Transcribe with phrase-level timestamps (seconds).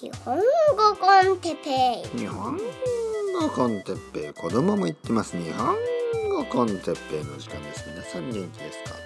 [0.00, 0.42] 日本語
[0.96, 2.18] コンテペイ。
[2.20, 5.36] 日本語コンテッペイ子供も言ってます。
[5.36, 5.74] 日本
[6.30, 7.84] 語コンテペイの時間です。
[7.90, 8.96] 皆さん元気ですか？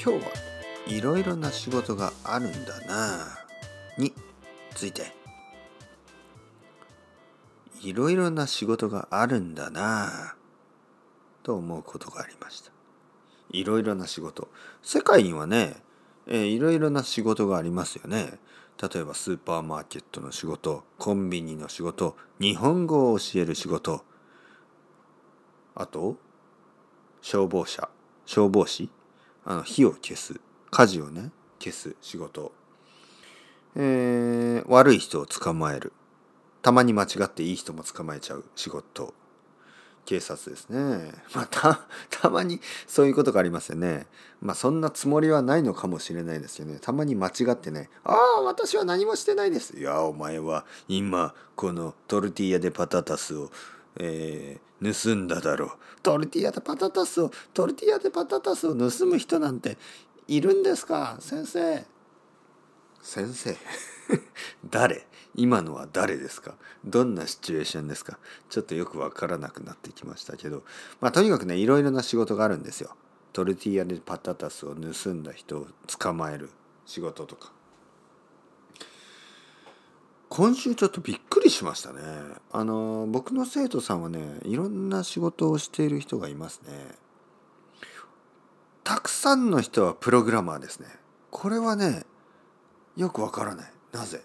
[0.00, 0.32] 今日は
[0.86, 3.26] いろいろな仕事があるんだな。
[3.98, 4.14] に
[4.76, 5.12] ついて。
[7.82, 10.36] いろいろな仕事があるんだな。
[11.42, 12.70] と思うことがありました。
[13.50, 14.46] いろいろな仕事。
[14.84, 15.82] 世界にはね、
[16.28, 18.38] いろいろな仕事がありますよね。
[18.80, 24.04] 例えばスーパーマーケットの仕事コンビニの仕事日本語を教える仕事
[25.74, 26.16] あと
[27.20, 27.88] 消防車
[28.24, 28.88] 消防士
[29.44, 32.52] あの火を消す火事をね消す仕事、
[33.74, 35.92] えー悪い人を捕まえる。
[36.62, 39.14] たまに間違っていい人も捕まえちゃう仕事。
[40.08, 41.12] 警察ですね。
[41.36, 44.06] まあたたまにそういうことがありますよね。
[44.40, 46.78] まあそんなつもりはないのかもしれないですよね。
[46.80, 53.50] たまに間違ってね「ああ私は何もしてないです」いやお前は今このトルティーヤでパタタスを
[53.96, 55.70] えー盗んだだろう。
[56.02, 59.76] トルティーヤでパタタスをトルティーヤでパタタスを盗む人なんて
[60.26, 61.18] いるんですか？
[61.20, 61.84] 先生。
[63.02, 63.54] 先生。
[64.70, 65.06] 誰？
[65.34, 66.54] 今のは誰ですか？
[66.84, 68.18] どんなシチュエーションですか？
[68.48, 70.64] ちょっとよくわからなくなってきましたけど
[71.00, 72.96] まあとにかくねいろいろな仕事があるんですよ。
[73.32, 76.50] トルティーヤでパタタスを盗んだ人を捕まえる
[76.86, 77.52] 仕事とか。
[80.30, 82.00] 今週ちょっとびっくりしましたね。
[82.52, 86.96] あの僕の生徒さんはねいろんな仕事をしている人がいますね。
[88.84, 90.88] たくさんの人はプログラマーですね。
[91.30, 92.04] これはね
[92.96, 93.72] よくわからない。
[93.92, 94.22] なぜ？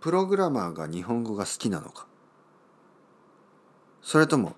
[0.00, 2.06] プログラマーが日本語が好きなのか。
[4.02, 4.54] それとも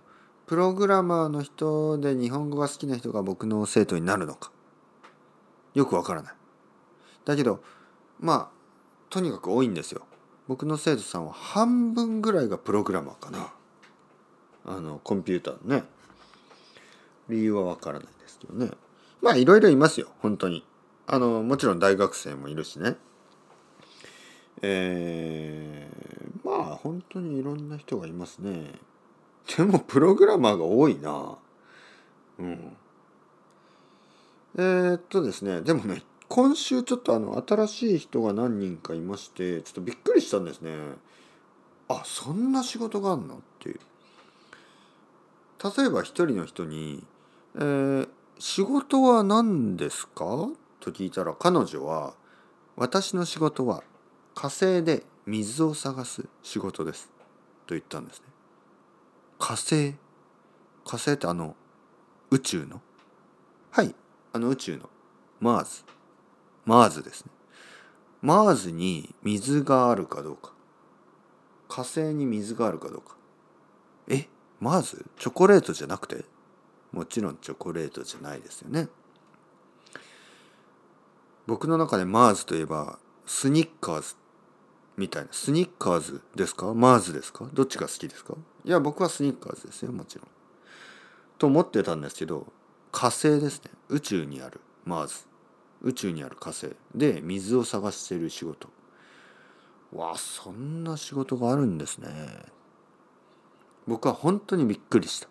[0.47, 4.51] プログラマーの人で日本語が好きな人が僕の生徒になるのか。
[5.75, 6.35] よくわからない。
[7.25, 7.63] だけど
[8.19, 8.57] まあ
[9.09, 10.03] とにかく多いんですよ。
[10.49, 13.53] 僕の生徒さんは半分ぐらいがプログラマーかな。
[14.65, 15.85] あのコンピューターのね。
[17.29, 18.71] 理由はわからないですけどね。
[19.23, 20.09] まあいろいろいますよ。
[20.21, 20.65] 本当に。
[21.07, 22.97] あのもちろん大学生もいるしね。
[24.63, 28.73] えー、まあ本当にいろんな人がいますね。
[29.57, 31.37] でもプログラマーが多いな。
[32.39, 32.77] うん。
[34.57, 40.73] えー、っとですねでもね今週ちょっとあの新しい人が何人かいましてちょっとびっくりしたんですね。
[41.89, 43.37] あそんな仕事があるの？
[43.37, 43.81] っていう。
[45.77, 47.05] 例えば一人の人に
[47.57, 50.49] 「えー仕事は何ですか?」
[50.81, 52.13] と聞いたら彼女は
[52.77, 53.83] 「私の仕事は
[54.37, 57.09] 火星で水を探す仕事です」
[57.67, 58.27] と言ったんですね。
[59.39, 59.95] 火星？
[60.85, 61.57] 火星ってあの
[62.31, 62.83] 宇宙の？
[63.71, 63.95] はい
[64.35, 64.91] あの宇宙の。
[65.41, 65.85] マーズ
[66.67, 67.31] マーズですね。
[68.21, 70.53] マーズに水があるかどうか。
[71.69, 73.17] 火星に水があるかどうか。
[74.09, 74.29] え
[74.61, 76.27] マーズチョコレートじゃなくて？
[76.93, 78.89] もちろんチョコレートじゃないですよね。
[81.47, 84.15] 僕の中でマーズといえばスニッカーズ
[84.97, 85.29] みたいな。
[85.33, 86.73] スニッカーズですか？
[86.75, 87.49] マーズですか？
[87.53, 88.35] どっちが好きですか？
[88.65, 90.29] いや僕はスニッカーズですよもちろん。
[91.39, 92.47] と思ってたんですけど
[92.93, 93.71] 火星ですね。
[93.89, 95.17] 宇宙にあるマーズ。
[95.83, 96.71] 宇宙にある火星。
[96.95, 98.69] で水を探している仕事。
[99.93, 102.09] わあそんな仕事があるんですね。
[103.87, 105.29] 僕は本当にびっくりした。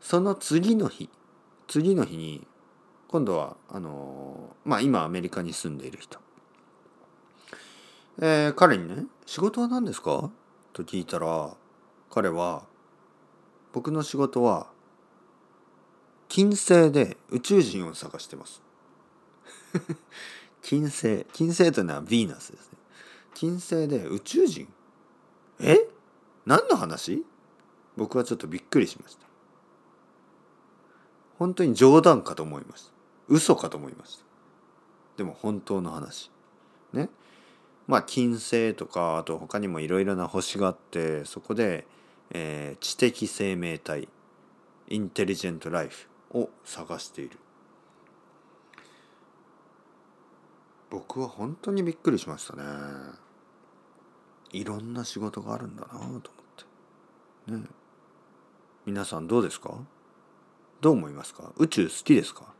[0.00, 1.10] その次の日
[1.66, 2.46] 次の日に
[3.08, 6.20] 今度はあのまあ今アメリカに住んでいる人。
[8.18, 10.30] えー彼にね「仕事は何ですか?」
[10.72, 11.54] と聞いたら
[12.10, 12.64] 彼は
[13.72, 14.68] 「僕の仕事は
[16.28, 18.62] 金星で宇宙人を探してます」
[20.62, 22.78] 金星金星というのはヴィーナスですね。
[23.34, 24.66] 金星で宇宙人？
[25.60, 25.88] え？
[26.46, 27.24] 何の話？
[27.96, 29.26] 僕はちょっとびっくりしました。
[31.38, 32.92] 本当に冗談かと思いました。
[33.28, 34.24] 嘘かと思いました。
[35.18, 36.30] でも本当の話。
[36.92, 37.10] ね？
[37.86, 41.86] まあ金星とかあと他にもいろいろな星があってそこで、
[42.30, 44.08] えー知的生命体
[44.88, 47.38] インテリジェントライフを探している。
[50.90, 52.62] 僕は本当にびっくりしましたね。
[54.52, 56.20] いろんな仕事があるんだなと思っ
[57.46, 57.52] て。
[57.52, 57.62] ね。
[58.84, 59.74] 皆さんどうですか？
[60.80, 61.52] どう思いますか？
[61.56, 62.54] 宇宙好きですか？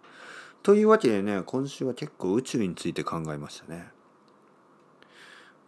[0.63, 3.89] というわけでね今週は結構宇宙について考えましたね。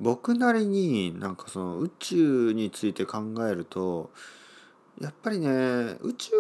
[0.00, 4.10] 僕なりになんかその宇宙について考えると
[5.00, 5.48] やっぱりね
[6.00, 6.32] 宇宙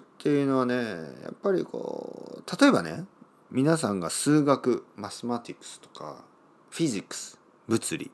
[0.00, 3.04] っていうのはねやっぱりこう例えばね
[3.50, 6.24] 皆さんが数学 mathematics とか
[6.70, 8.10] physics 物理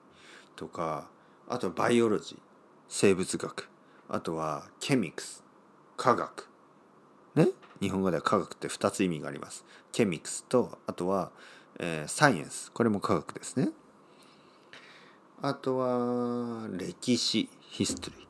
[0.54, 1.08] とか
[1.48, 2.38] あと biology
[2.88, 3.69] 生物学
[4.08, 5.47] あとは chemics
[5.96, 6.48] 科学。
[7.34, 7.48] ね？
[7.81, 9.64] 日本語では科学って2つ意味があります。
[9.93, 11.31] chemics とあとは、
[11.78, 12.70] えー、 science。
[12.72, 13.70] これも科学ですね。
[15.43, 18.20] あとは歴史 history、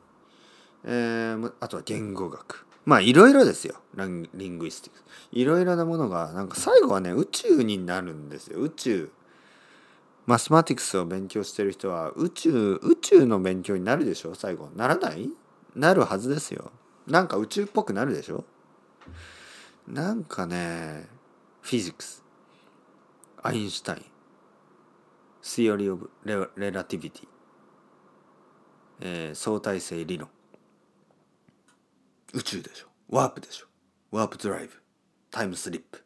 [0.83, 2.65] えー、あとは言語学。
[2.85, 3.75] まあいろいろですよ。
[3.95, 8.59] lan linguisticsいろいろなものがなんか最後はね宇宙になるんですよ。
[8.59, 9.11] 宇宙。
[10.25, 14.35] マスマティクスを勉強してる人は宇宙宇宙の勉強になるでしょ？
[14.35, 14.69] 最後。
[14.75, 15.29] ならない？
[15.75, 16.71] なるはずですよ。
[17.07, 18.43] なんか宇宙っぽくなるでしょ？
[19.87, 21.07] なんかね
[21.61, 22.23] フィジクス
[23.41, 24.16] アインシュタイン。
[25.47, 27.25] Theory of Relativity、
[28.99, 30.29] えー、相対性理論。
[32.33, 32.87] 宇宙でしょ。
[33.09, 33.67] ワープでしょ。
[34.11, 34.73] ワープドライブ。
[35.31, 36.03] タイムスリップ。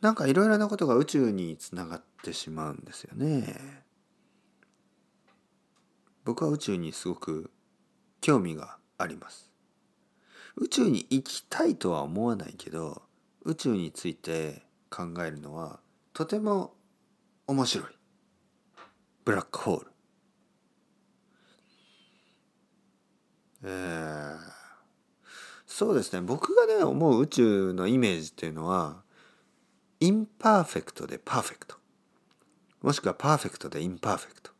[0.00, 3.84] なんかいろいろなことが宇宙につながってしまうんですよね。
[6.24, 7.52] 僕は宇宙にすごく
[8.20, 9.48] 興味があります。
[10.56, 13.02] 宇宙に行きたいとは思わないけど
[13.44, 15.78] 宇宙について考えるのは
[16.12, 16.74] とても
[17.46, 17.86] 面白い。
[19.24, 19.92] ブラックホール。
[23.64, 24.38] えー、
[25.66, 26.20] そうですね。
[26.20, 29.02] 僕がね思う宇宙のイメージっていうのは
[30.00, 31.76] imperfect で perfect。
[32.82, 34.50] もしくはパーフェクトで imperfect。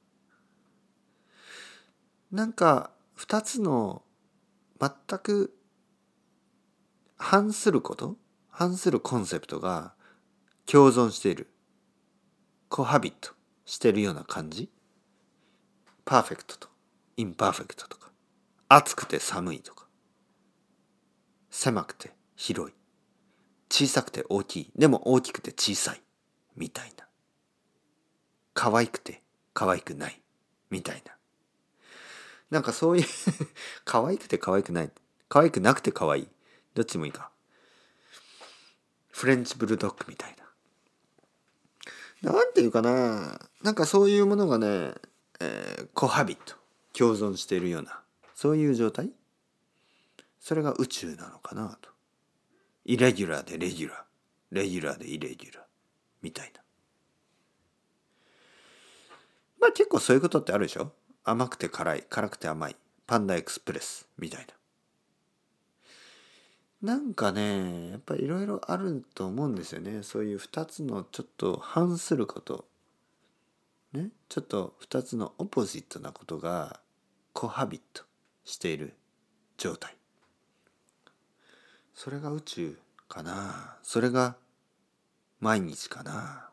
[2.30, 4.02] なんか2つの
[4.80, 5.54] 全く
[7.16, 8.16] 反すること
[8.48, 9.94] 反するコンセプトが
[10.66, 11.51] 共存している。
[12.72, 13.32] cohabit
[13.66, 14.70] してるような感じ？
[16.06, 16.68] パーフェクトと
[17.18, 18.10] imperfect とか。
[18.70, 19.86] 暑くて寒いとか。
[21.50, 22.74] 狭くて広い。
[23.68, 24.72] 小さくて大きい。
[24.74, 26.00] でも大きくて小さい
[26.56, 27.04] みたいな。
[28.54, 29.22] 可愛くて
[29.52, 30.22] 可愛くない。
[30.70, 31.12] みたいな。
[32.48, 33.04] なんかそういう
[33.84, 34.90] 可愛くて可愛くない。
[35.28, 36.28] 可愛くなくて可愛い。
[36.72, 37.30] どっちもいいか。
[39.10, 40.41] フレンチブルドッグみたいな。
[42.22, 44.92] なんていうかななんかそういうものがね、
[45.40, 46.54] えー、コハビット
[46.92, 48.00] 共存しているような
[48.34, 49.10] そういう状態？
[50.40, 51.90] それが宇宙なのかなと。
[52.84, 53.98] イレギュラーでレギュラー
[54.50, 55.64] レギュラーでイレギュラー
[56.22, 56.60] みたいな。
[59.60, 60.92] まあ結構そういうことってあるでしょ？
[61.24, 62.76] 甘くて辛い辛くて甘い。
[63.06, 64.54] パンダエクスプレスみたいな。
[66.82, 70.02] なんかねやっぱいろいろあると思うんですよね。
[70.02, 72.66] そういう2つのちょっと反すること。
[73.92, 74.10] ね？
[74.28, 76.80] ちょっと2つのオポジットなことが
[77.32, 78.02] コハビット
[78.44, 78.94] している
[79.58, 79.96] 状態。
[81.94, 83.76] それが宇宙かな？
[83.82, 84.36] それが
[85.38, 86.48] 毎日かな？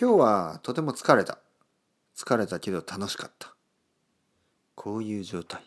[0.00, 1.38] 今日はとても疲れた。
[2.16, 3.54] 疲れたけど楽しかった。
[4.74, 5.62] こういう状態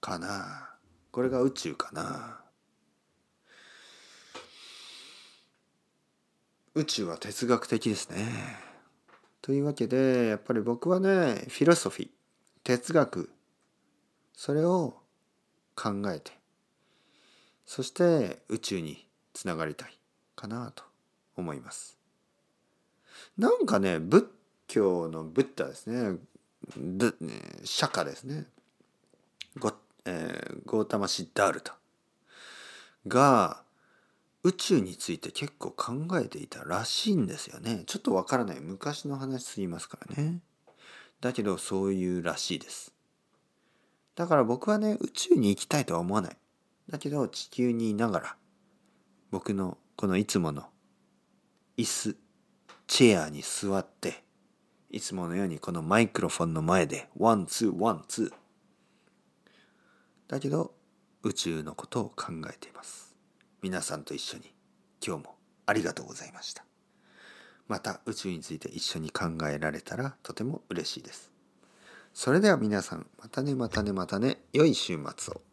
[0.00, 0.74] かな？
[1.18, 2.38] これが宇宙かな。
[6.76, 8.24] 宇宙は哲学的ですね。
[9.42, 11.08] というわけでやっぱり僕はね
[11.48, 12.08] フィロソフィー
[12.62, 13.32] 哲学
[14.32, 14.94] それを
[15.74, 16.30] 考えて
[17.66, 19.98] そして宇宙につながりたい
[20.36, 20.84] かなと
[21.36, 21.98] 思います。
[23.36, 24.24] なんかね仏
[24.68, 26.16] 教のブッダですね。
[27.64, 28.46] 釈迦ですね。
[29.58, 29.72] ゴ,、
[30.04, 31.76] えー、ゴータマシダールタ
[33.06, 33.62] が
[34.42, 37.82] 宇宙について結構考えていたらしいんですよね。
[37.86, 38.60] ちょっとわからない。
[38.60, 40.40] 昔の話すぎますからね。
[41.20, 42.94] だけどそういうらしいです。
[44.14, 46.36] だから僕はね宇宙に行きたいとは思わない。
[46.88, 48.36] だけど地球にいながら
[49.30, 50.66] 僕のこのいつもの
[51.76, 52.16] 椅子
[52.86, 54.24] chair に座って
[54.90, 58.32] いつものようにこのマイクロフォンの前で one two one two
[60.28, 60.74] だけど
[61.22, 63.16] 宇宙のことを考えています。
[63.62, 64.54] 皆さんと一緒に
[65.04, 66.64] 今日もありがとうございました。
[67.66, 71.32] また宇宙について一緒に考えられたらとても嬉しいです。
[72.12, 75.47] それでは皆さんまたねまたねまたね良い週末を。